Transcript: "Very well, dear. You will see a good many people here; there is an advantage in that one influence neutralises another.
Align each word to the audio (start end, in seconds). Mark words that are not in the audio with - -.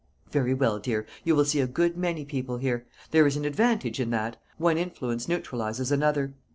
"Very 0.31 0.55
well, 0.55 0.79
dear. 0.79 1.05
You 1.23 1.35
will 1.35 1.45
see 1.45 1.59
a 1.59 1.67
good 1.67 1.95
many 1.95 2.25
people 2.25 2.57
here; 2.57 2.87
there 3.11 3.27
is 3.27 3.37
an 3.37 3.45
advantage 3.45 3.99
in 3.99 4.09
that 4.09 4.41
one 4.57 4.79
influence 4.79 5.27
neutralises 5.27 5.91
another. 5.91 6.33